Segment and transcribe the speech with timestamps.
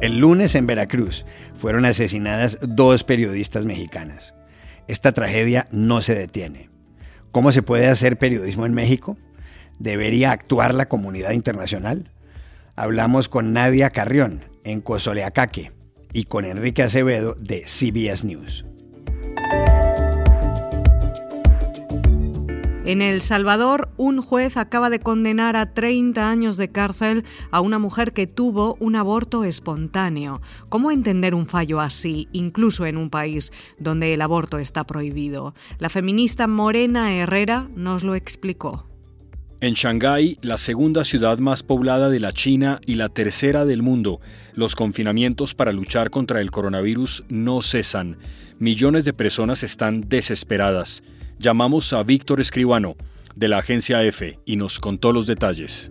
[0.00, 1.26] El lunes en Veracruz
[1.56, 4.34] fueron asesinadas dos periodistas mexicanas.
[4.88, 6.70] Esta tragedia no se detiene.
[7.32, 9.18] ¿Cómo se puede hacer periodismo en México?
[9.78, 12.10] ¿Debería actuar la comunidad internacional?
[12.76, 15.70] Hablamos con Nadia Carrión en Cozoleacaque
[16.14, 18.64] y con Enrique Acevedo de CBS News.
[22.90, 27.78] En El Salvador, un juez acaba de condenar a 30 años de cárcel a una
[27.78, 30.40] mujer que tuvo un aborto espontáneo.
[30.70, 35.54] ¿Cómo entender un fallo así, incluso en un país donde el aborto está prohibido?
[35.78, 38.88] La feminista Morena Herrera nos lo explicó.
[39.60, 44.20] En Shanghái, la segunda ciudad más poblada de la China y la tercera del mundo,
[44.54, 48.18] los confinamientos para luchar contra el coronavirus no cesan.
[48.58, 51.04] Millones de personas están desesperadas.
[51.40, 52.96] Llamamos a Víctor Escribano,
[53.34, 55.90] de la agencia EFE, y nos contó los detalles.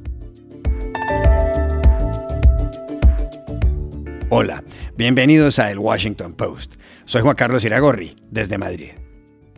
[4.29, 4.63] Hola,
[4.95, 6.75] bienvenidos a El Washington Post.
[7.05, 8.91] Soy Juan Carlos Iragorri, desde Madrid.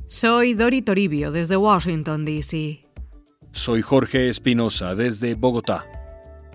[0.07, 2.85] Soy Dori Toribio, desde Washington, D.C.
[3.51, 5.85] Soy Jorge Espinosa, desde Bogotá.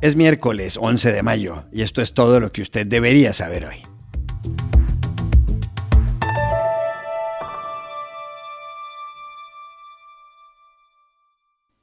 [0.01, 3.83] Es miércoles 11 de mayo y esto es todo lo que usted debería saber hoy.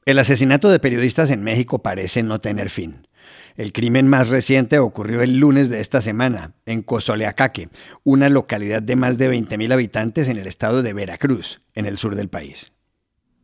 [0.06, 3.08] El asesinato de periodistas en México parece no tener fin.
[3.56, 7.70] El crimen más reciente ocurrió el lunes de esta semana, en Cozoleacaque,
[8.04, 12.16] una localidad de más de 20.000 habitantes en el estado de Veracruz, en el sur
[12.16, 12.74] del país.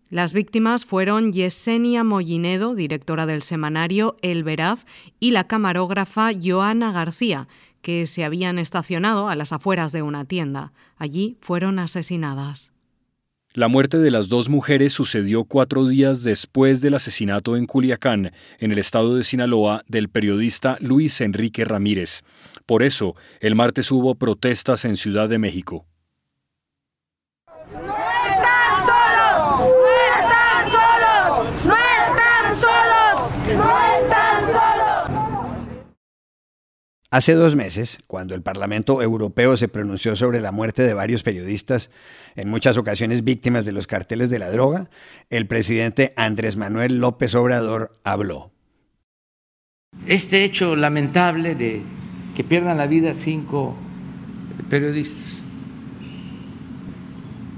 [0.10, 4.86] Las víctimas fueron Yesenia Mollinedo, directora del semanario El Veraz,
[5.20, 7.48] y la camarógrafa Joana García,
[7.82, 10.74] que se habían estacionado a las afueras de una tienda.
[10.98, 12.74] Allí fueron asesinadas.
[13.60, 18.72] La muerte de las dos mujeres sucedió cuatro días después del asesinato en Culiacán, en
[18.72, 22.22] el estado de Sinaloa, del periodista Luis Enrique Ramírez.
[22.66, 25.89] Por eso, el martes hubo protestas en Ciudad de México.
[37.12, 41.90] Hace dos meses, cuando el Parlamento Europeo se pronunció sobre la muerte de varios periodistas,
[42.36, 44.92] en muchas ocasiones víctimas de los carteles de la droga,
[45.32, 48.52] el presidente Andrés Manuel López Obrador habló.
[50.06, 51.82] Este hecho lamentable de
[52.36, 53.76] que pierdan la vida cinco
[54.70, 55.44] periodistas.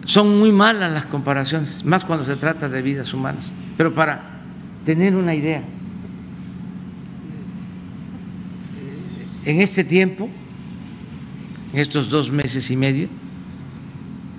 [0.05, 3.51] Son muy malas las comparaciones, más cuando se trata de vidas humanas.
[3.75, 4.39] Pero para
[4.85, 5.61] tener una idea,
[9.45, 10.29] en este tiempo,
[11.73, 13.07] en estos dos meses y medio,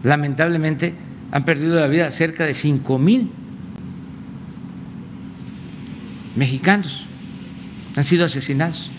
[0.02, 0.94] lamentablemente
[1.30, 3.30] han perdido la vida cerca de cinco mil
[6.36, 7.06] mexicanos,
[7.96, 8.90] han sido asesinados.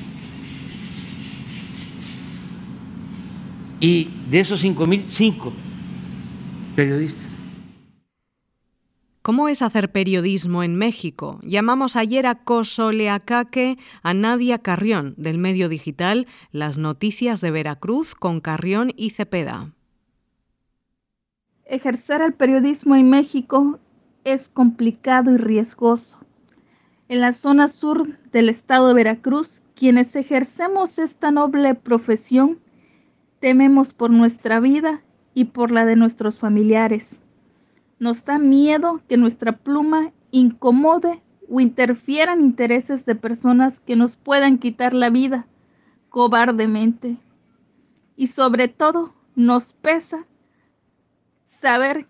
[3.80, 5.54] Y de esos cinco mil, cinco
[6.76, 7.43] periodistas.
[9.24, 11.40] ¿Cómo es hacer periodismo en México?
[11.44, 18.42] Llamamos ayer a Cosoleacaque a Nadia Carrión, del medio digital Las Noticias de Veracruz, con
[18.42, 19.72] Carrión y Cepeda.
[21.64, 23.80] Ejercer el periodismo en México
[24.26, 26.18] es complicado y riesgoso.
[27.08, 32.60] En la zona sur del estado de Veracruz, quienes ejercemos esta noble profesión,
[33.40, 35.02] tememos por nuestra vida
[35.34, 37.24] y por la de nuestros familiares
[38.04, 44.18] nos da miedo que nuestra pluma incomode o interfiera en intereses de personas que nos
[44.18, 45.48] puedan quitar la vida
[46.10, 47.16] cobardemente.
[48.18, 50.26] Y sobre todo nos pesa
[51.46, 52.06] saber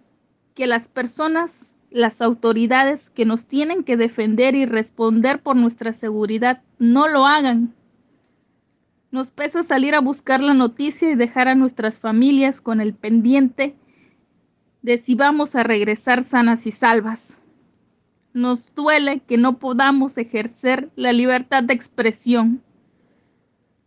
[0.56, 6.64] que las personas, las autoridades que nos tienen que defender y responder por nuestra seguridad
[6.80, 7.76] no lo hagan.
[9.12, 13.76] Nos pesa salir a buscar la noticia y dejar a nuestras familias con el pendiente
[14.84, 17.42] de si vamos a regresar sanas y salvas.
[18.34, 22.62] Nos duele que no podamos ejercer la libertad de expresión.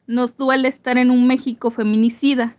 [0.06, 2.56] Nos duele estar en un México feminicida.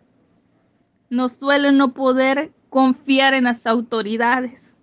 [1.09, 4.75] Nos duele no poder confiar en las autoridades.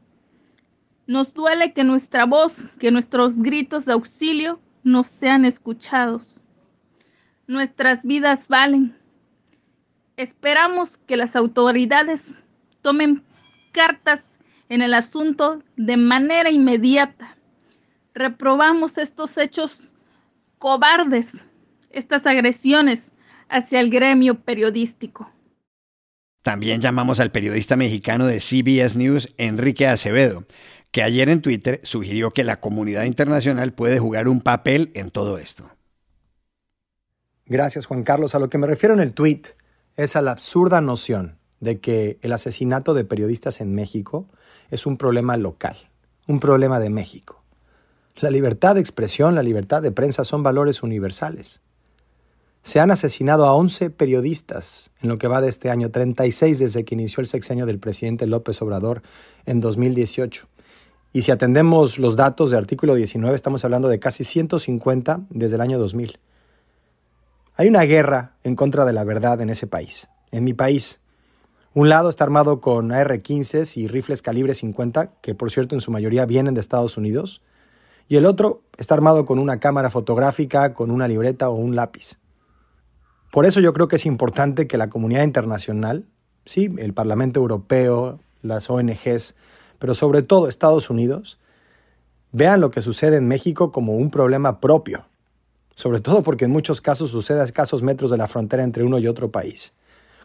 [1.07, 6.43] Nos duele que nuestra voz, que nuestros gritos de auxilio no sean escuchados.
[7.47, 8.97] Nuestras vidas valen.
[10.17, 12.39] Esperamos que las autoridades
[12.81, 13.23] tomen
[13.75, 14.39] cartas
[14.71, 17.37] en el asunto de manera inmediata.
[18.15, 19.93] Reprobamos estos hechos
[20.59, 21.45] cobardes,
[21.91, 23.13] estas agresiones
[23.51, 25.31] hacia el gremio periodístico.
[26.43, 30.45] También llamamos al periodista mexicano de CBS News, Enrique Acevedo,
[30.91, 35.39] que ayer en Twitter sugirió que la comunidad internacional puede jugar un papel en todo
[35.39, 35.71] esto.
[37.47, 38.35] Gracias, Juan Carlos.
[38.35, 39.43] A lo que me refiero en el tweet
[39.97, 44.29] es a la absurda noción de que el asesinato de periodistas en México
[44.71, 45.77] es un problema local,
[46.29, 47.43] un problema de México.
[48.17, 51.61] La libertad de expresión, la libertad de prensa son valores universales.
[52.63, 56.85] Se han asesinado a 11 periodistas en lo que va de este año, 36 desde
[56.85, 59.03] que inició el sexenio del presidente López Obrador
[59.45, 60.47] en 2018.
[61.13, 65.61] Y si atendemos los datos de artículo 19, estamos hablando de casi 150 desde el
[65.61, 66.19] año 2000.
[67.57, 71.01] Hay una guerra en contra de la verdad en ese país, en mi país.
[71.77, 75.91] Un lado está armado con AR-15 y rifles calibre 50, que por cierto en su
[75.91, 77.43] mayoría vienen de Estados Unidos,
[78.07, 82.17] y el otro está armado con una cámara fotográfica, con una libreta o un lápiz.
[83.33, 86.05] Por eso yo creo que es importante que la comunidad internacional,
[86.45, 89.35] sí, el Parlamento Europeo, las ONGs,
[89.81, 91.41] pero sobre todo Estados Unidos,
[92.31, 95.07] vean lo que sucede en México como un problema propio,
[95.75, 99.01] sobre todo porque en muchos casos sucede a escasos metros de la frontera entre uno
[99.01, 99.75] y otro país,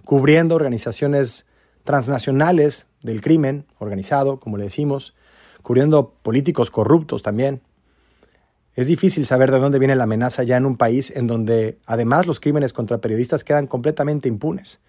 [0.05, 1.45] cubriendo organizaciones
[1.83, 5.15] transnacionales del crimen organizado, como le decimos,
[5.61, 7.61] cubriendo políticos corruptos también.
[8.75, 12.27] Es difícil saber de dónde viene la amenaza ya en un país en donde además
[12.27, 14.79] los crímenes contra periodistas quedan completamente impunes.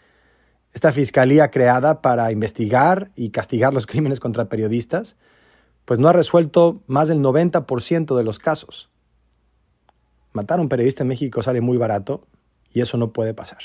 [0.73, 5.17] Esta fiscalía creada para investigar y castigar los crímenes contra periodistas,
[5.85, 8.91] pues no ha resuelto más del 90% de los casos.
[10.33, 12.27] Matar a un periodista en México sale muy barato
[12.73, 13.59] y eso no puede pasar.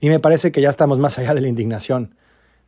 [0.00, 2.14] Y me parece que ya estamos más allá de la indignación,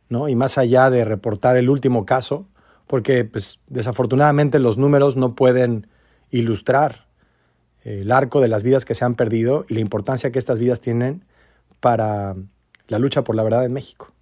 [0.07, 0.29] ¿no?
[0.29, 2.47] Y más allá de reportar el último caso,
[2.87, 5.87] porque pues, desafortunadamente los números no pueden
[6.29, 7.07] ilustrar
[7.83, 10.79] el arco de las vidas que se han perdido y la importancia que estas vidas
[10.79, 11.25] tienen
[11.79, 12.35] para
[12.87, 14.12] la lucha por la verdad en México.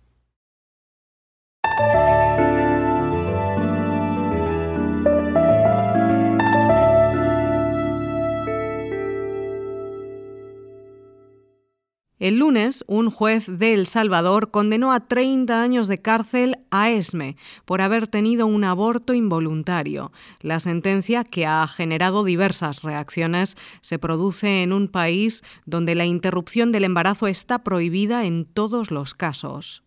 [12.21, 17.35] El lunes, un juez de El Salvador condenó a 30 años de cárcel a Esme
[17.65, 20.11] por haber tenido un aborto involuntario.
[20.39, 26.71] La sentencia, que ha generado diversas reacciones, se produce en un país donde la interrupción
[26.71, 29.81] del embarazo está prohibida en todos los casos.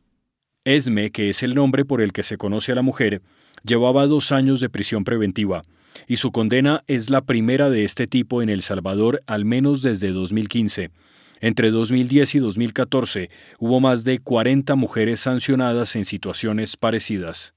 [0.65, 3.23] Esme, que es el nombre por el que se conoce a la mujer,
[3.63, 5.63] llevaba dos años de prisión preventiva
[6.09, 10.11] y su condena es la primera de este tipo en El Salvador al menos desde
[10.11, 10.91] 2015
[11.45, 17.55] entre 2010 y 2014 hubo más de 40 mujeres sancionadas en situaciones parecidas.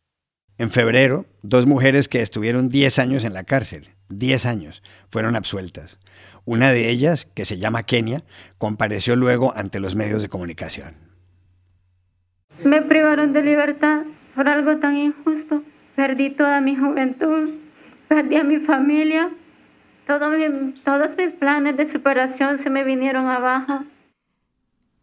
[0.57, 5.99] En febrero, dos mujeres que estuvieron 10 años en la cárcel, 10 años, fueron absueltas.
[6.43, 8.25] Una de ellas, que se llama Kenia,
[8.57, 10.95] compareció luego ante los medios de comunicación.
[12.65, 14.01] Me privaron de libertad
[14.35, 15.63] por algo tan injusto.
[15.95, 17.51] Perdí toda mi juventud,
[18.09, 19.29] perdí a mi familia,
[20.07, 23.83] todos mis planes de superación se me vinieron abajo.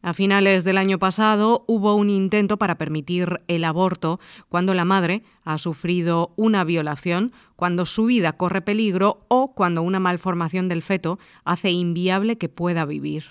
[0.03, 4.21] A finales del año pasado hubo un intento para permitir el aborto
[4.51, 10.01] cuando la madre ha sufrido una violación, cuando su vida corre peligro o cuando una
[10.01, 13.25] malformación del feto hace inviable que pueda vivir.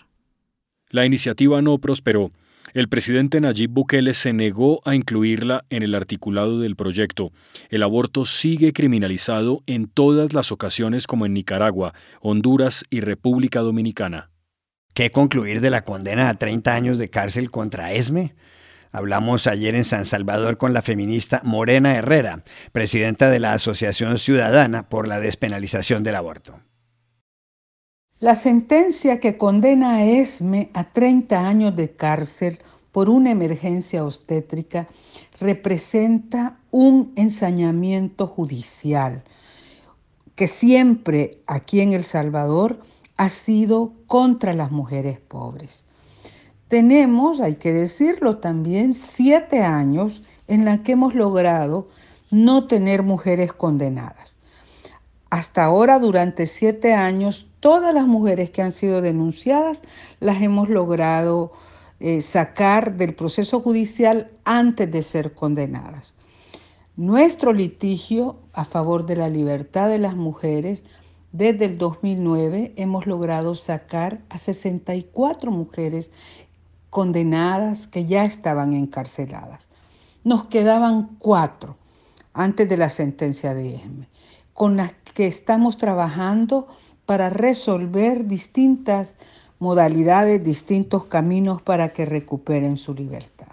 [0.90, 2.32] La iniciativa no prosperó
[2.74, 7.32] el presidente Nayib Bukele se negó a incluirla en el articulado del proyecto.
[7.70, 14.32] El aborto sigue criminalizado en todas las ocasiones como en Nicaragua, Honduras y República Dominicana.
[14.94, 18.36] ¿Qué concluir de la condena a 30 años de cárcel contra Esme?
[18.92, 24.90] Hablamos ayer en San Salvador con la feminista Morena Herrera, presidenta de la Asociación Ciudadana
[24.90, 26.60] por la Despenalización del Aborto.
[28.24, 32.60] La sentencia que condena a Esme a 30 años de cárcel
[32.94, 34.88] por una emergencia obstétrica
[35.42, 39.24] representa un ensañamiento judicial
[40.36, 42.80] que siempre aquí en El Salvador
[43.18, 45.86] ha sido contra las mujeres pobres.
[46.68, 51.90] Tenemos, hay que decirlo también, siete años en la que hemos logrado
[52.32, 54.38] no tener mujeres condenadas.
[55.30, 59.82] Hasta ahora, durante siete años, todas las mujeres que han sido denunciadas
[60.20, 61.54] las hemos logrado
[62.06, 66.14] eh, sacar del proceso judicial antes de ser condenadas.
[66.98, 70.84] Nuestro litigio a favor de la libertad de las mujeres,
[71.32, 76.12] desde el 2009 hemos logrado sacar a 64 mujeres
[76.90, 79.70] condenadas que ya estaban encarceladas.
[80.26, 81.78] Nos quedaban cuatro
[82.34, 84.10] antes de la sentencia de ESME,
[84.54, 86.68] con las que estamos trabajando
[87.06, 89.16] para resolver distintas
[89.64, 93.48] modalidades, distintos caminos para que recuperen su libertad.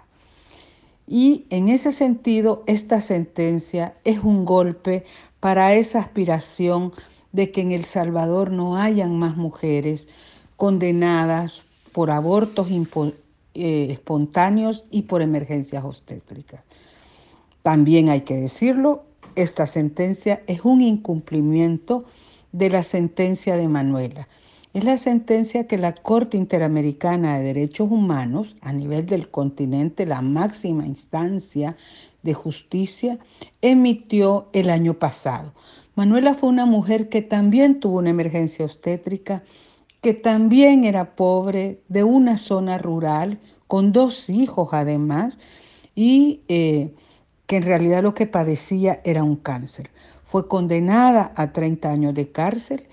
[1.07, 5.05] Y en ese sentido, esta sentencia es un golpe
[5.39, 6.91] para esa aspiración
[7.31, 10.07] de que en El Salvador no hayan más mujeres
[10.57, 11.63] condenadas
[11.93, 16.61] por abortos eh, espontáneos y por emergencias obstétricas.
[17.63, 19.03] También hay que decirlo,
[19.35, 22.03] esta sentencia es un incumplimiento
[22.51, 24.27] de la sentencia de Manuela.
[24.73, 30.21] Es la sentencia que la Corte Interamericana de Derechos Humanos, a nivel del continente, la
[30.21, 31.75] máxima instancia
[32.23, 33.19] de justicia,
[33.61, 35.51] emitió el año pasado.
[35.95, 39.43] Manuela fue una mujer que también tuvo una emergencia obstétrica,
[40.01, 45.37] que también era pobre, de una zona rural, con dos hijos además,
[45.95, 46.93] y eh,
[47.45, 49.89] que en realidad lo que padecía era un cáncer.
[50.23, 52.85] Fue condenada a 30 años de cárcel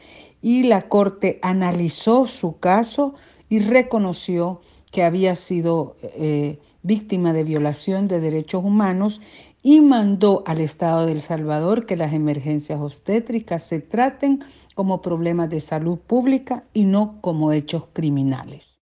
[0.49, 3.13] y la Corte analizó su caso
[3.51, 9.21] y reconoció que había sido eh, víctima de violación de derechos humanos
[9.63, 14.43] y mandó al Estado de El Salvador que las emergencias obstétricas se traten
[14.75, 18.78] como problemas de salud pública y no como hechos criminales.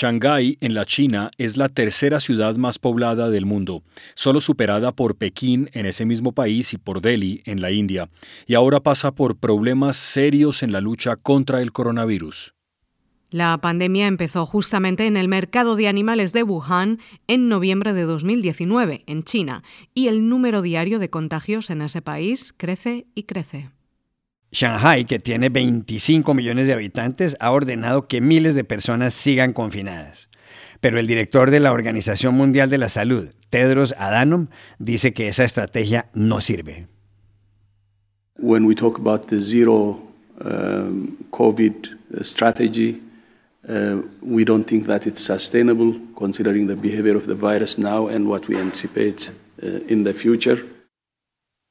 [0.00, 3.82] Shanghái, en la China, es la tercera ciudad más poblada del mundo,
[4.14, 8.08] solo superada por Pekín en ese mismo país y por Delhi en la India,
[8.46, 12.54] y ahora pasa por problemas serios en la lucha contra el coronavirus.
[13.30, 19.02] La pandemia empezó justamente en el mercado de animales de Wuhan en noviembre de 2019,
[19.04, 19.64] en China,
[19.94, 23.70] y el número diario de contagios en ese país crece y crece.
[24.50, 30.28] Shanghai, que tiene 25 millones de habitantes, ha ordenado que miles de personas sigan confinadas.
[30.80, 35.44] Pero el director de la Organización Mundial de la Salud, Tedros Adhanom, dice que esa
[35.44, 36.86] estrategia no sirve.
[38.38, 39.98] When we talk about the zero
[40.44, 43.02] um, COVID strategy,
[43.68, 48.28] uh, we don't think that it's sustainable considering the behavior of the virus now and
[48.28, 49.30] what we anticipate
[49.62, 50.64] uh, in the future.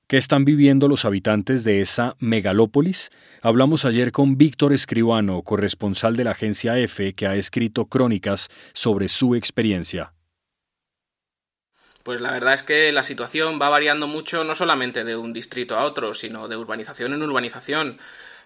[0.09, 3.09] ¿Qué están viviendo los habitantes de esa megalópolis?
[3.41, 9.09] Hablamos ayer con Víctor Escribano, corresponsal de la agencia EFE, que ha escrito crónicas sobre
[9.09, 10.13] su experiencia.
[12.07, 15.77] Pues la verdad es que la situación va variando mucho no solamente de un distrito
[15.77, 17.99] a otro, sino de urbanización en urbanización.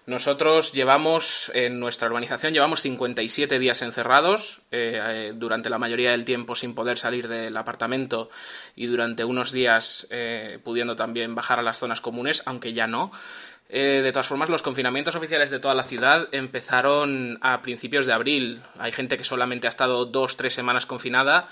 [0.04, 6.24] Nosotros llevamos, en nuestra urbanización, llevamos 57 días encerrados, eh, eh, durante la mayoría del
[6.24, 8.30] tiempo sin poder salir del apartamento
[8.74, 13.12] y durante unos días eh, pudiendo también bajar a las zonas comunes, aunque ya no.
[13.68, 18.60] de todas formas, los confinamientos oficiales de toda la ciudad empezaron a principios de abril.
[18.80, 21.46] Hay gente que solamente ha estado dos, tres semanas confinada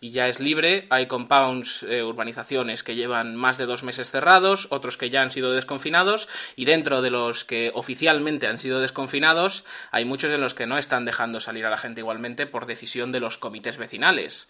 [0.00, 0.86] y ya es libre.
[0.90, 5.30] Hay compounds, eh, urbanizaciones que llevan más de dos meses cerrados, otros que ya han
[5.30, 10.54] sido desconfinados y dentro de los que oficialmente han sido desconfinados hay muchos en los
[10.54, 14.48] que no están dejando salir a la gente igualmente por decisión de los comités vecinales.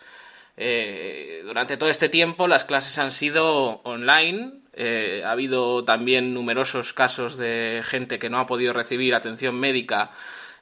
[0.58, 4.52] Eh, durante todo este tiempo las clases han sido online.
[4.72, 10.10] Eh, ha habido también numerosos casos de gente que no ha podido recibir atención médica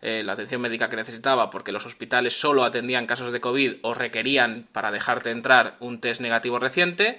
[0.06, 3.94] eh, la atención médica que necesitaba porque los hospitales solo atendían casos de COVID o
[3.94, 7.18] requerían para dejarte entrar un test negativo reciente.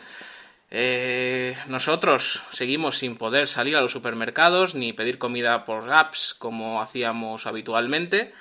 [0.70, 6.80] Eh, nosotros seguimos sin poder salir a los supermercados ni pedir comida por apps como
[6.80, 8.34] hacíamos habitualmente.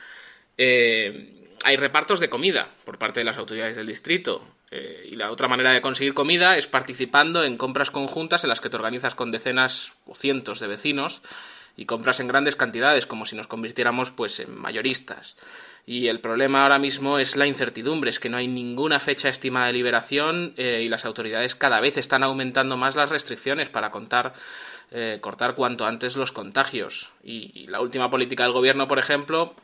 [0.59, 4.47] Eh, hay repartos de comida por parte de las autoridades del distrito.
[4.71, 8.69] y la otra manera de conseguir comida es participando en compras conjuntas en las que
[8.69, 11.23] te organizas con decenas o cientos de vecinos
[11.77, 15.37] y compras en grandes cantidades, como si nos convirtiéramos pues en mayoristas.
[15.87, 19.67] Y el problema ahora mismo es la incertidumbre, es que no hay ninguna fecha estimada
[19.67, 24.33] de liberación eh, y las autoridades cada vez están aumentando más las restricciones para contar,
[24.93, 27.13] eh, cortar cuanto antes los contagios.
[27.23, 29.55] y la última política del gobierno, por ejemplo,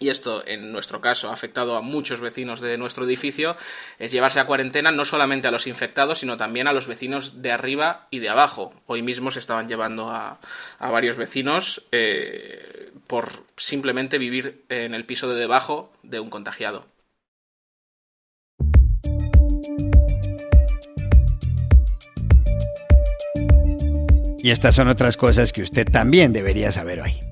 [0.00, 3.54] y esto en nuestro caso ha afectado a muchos vecinos de nuestro edificio,
[3.98, 7.52] es llevarse a cuarentena no solamente a los infectados, sino también a los vecinos de
[7.52, 8.72] arriba y de abajo.
[8.86, 10.40] Hoy mismo se estaban llevando a,
[10.80, 16.86] varios vecinos eh, por simplemente vivir en el piso de debajo de un contagiado.
[24.42, 27.29] Y estas son otras cosas que usted también debería saber hoy.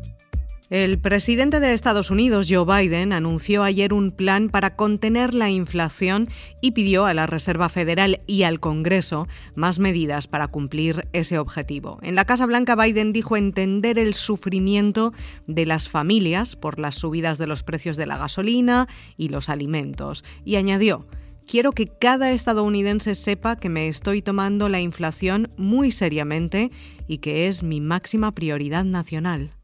[0.71, 6.29] El presidente de Estados Unidos, Joe Biden, anunció ayer un plan para contener la inflación
[6.61, 11.99] y pidió a la Reserva Federal y al Congreso más medidas para cumplir ese objetivo.
[12.03, 15.15] En la Casa Blanca, Biden dijo entender el sufrimiento
[15.47, 20.23] de las familias por las subidas de los precios de la gasolina y los alimentos
[20.45, 21.07] y añadió
[21.47, 26.71] Quiero que cada estadounidense sepa que me estoy tomando la inflación muy seriamente
[27.07, 29.58] y que es mi máxima prioridad nacional.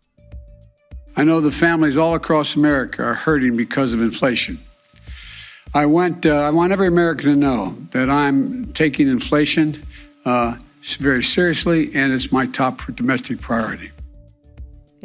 [1.17, 4.59] I know the families all across America are hurting because of inflation.
[5.73, 9.85] I want, uh, I want every American to know that I'm taking inflation
[10.25, 10.57] uh,
[10.99, 13.91] very seriously and it's my top domestic priority.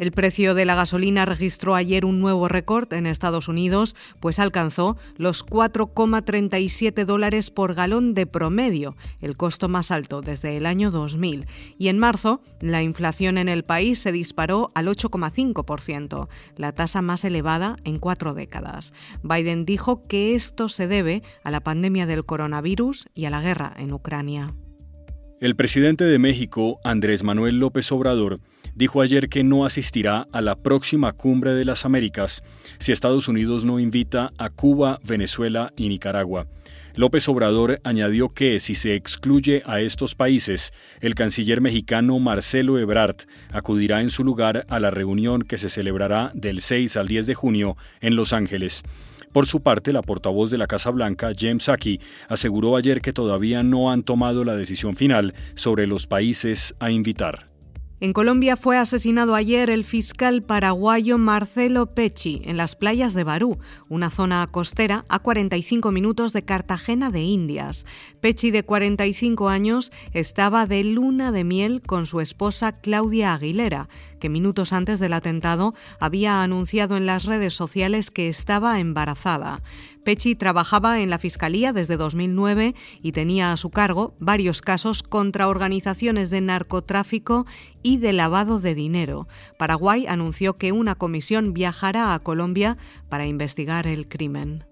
[0.00, 4.96] El precio de la gasolina registró ayer un nuevo récord en Estados Unidos, pues alcanzó
[5.18, 11.46] los 4,37 dólares por galón de promedio, el costo más alto desde el año 2000.
[11.76, 17.22] Y en marzo, la inflación en el país se disparó al 8,5%, la tasa más
[17.26, 18.94] elevada en cuatro décadas.
[19.22, 23.74] Biden dijo que esto se debe a la pandemia del coronavirus y a la guerra
[23.76, 24.46] en Ucrania.
[25.40, 28.40] El presidente de México, Andrés Manuel López Obrador,
[28.74, 32.42] dijo ayer que no asistirá a la próxima cumbre de las Américas
[32.78, 36.46] si Estados Unidos no invita a Cuba, Venezuela y Nicaragua.
[36.94, 43.16] López Obrador añadió que si se excluye a estos países, el canciller mexicano Marcelo Ebrard
[43.50, 47.34] acudirá en su lugar a la reunión que se celebrará del 6 al 10 de
[47.34, 48.82] junio en Los Ángeles.
[49.32, 53.62] Por su parte, la portavoz de la Casa Blanca, James Saki, aseguró ayer que todavía
[53.62, 57.46] no han tomado la decisión final sobre los países a invitar.
[58.02, 63.58] En Colombia fue asesinado ayer el fiscal paraguayo Marcelo Pecci en las playas de Barú,
[63.90, 67.84] una zona costera a 45 minutos de Cartagena de Indias.
[68.22, 74.28] Pecci, de 45 años, estaba de luna de miel con su esposa Claudia Aguilera, que
[74.28, 79.62] minutos antes del atentado había anunciado en las redes sociales que estaba embarazada.
[80.04, 85.48] Pecci trabajaba en la Fiscalía desde 2009 y tenía a su cargo varios casos contra
[85.48, 87.46] organizaciones de narcotráfico
[87.82, 89.26] y de lavado de dinero.
[89.58, 94.69] Paraguay anunció que una comisión viajará a Colombia para investigar el crimen.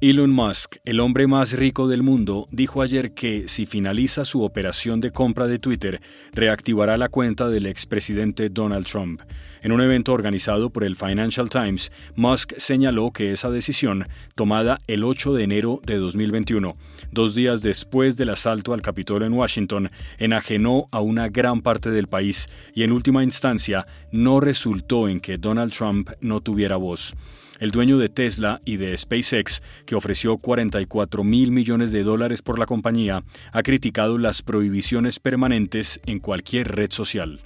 [0.00, 5.00] Elon Musk, el hombre más rico del mundo, dijo ayer que si finaliza su operación
[5.00, 6.00] de compra de Twitter,
[6.32, 9.22] reactivará la cuenta del expresidente Donald Trump.
[9.60, 14.06] En un evento organizado por el Financial Times, Musk señaló que esa decisión,
[14.36, 16.74] tomada el 8 de enero de 2021,
[17.10, 22.06] dos días después del asalto al Capitolio en Washington, enajenó a una gran parte del
[22.06, 27.16] país y en última instancia no resultó en que Donald Trump no tuviera voz.
[27.58, 32.58] El dueño de Tesla y de SpaceX, que ofreció 44 mil millones de dólares por
[32.58, 37.40] la compañía, ha criticado las prohibiciones permanentes en cualquier red social.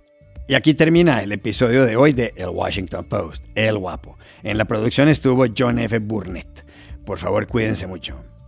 [0.49, 4.19] Y aquí termina el episodio de hoy de El Washington Post, El Guapo.
[4.43, 5.99] En la producción estuvo John F.
[6.01, 6.67] Burnett.
[7.05, 8.17] Por favor, cuídense mucho.